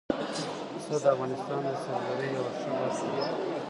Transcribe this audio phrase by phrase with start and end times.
[0.77, 3.23] پسه د افغانستان د سیلګرۍ یوه ښه برخه ده.